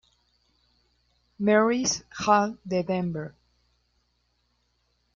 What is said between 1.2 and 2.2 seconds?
Mary's